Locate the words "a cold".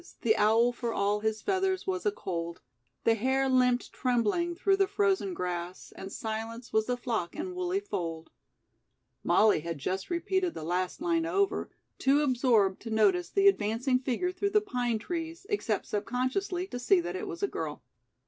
2.07-2.59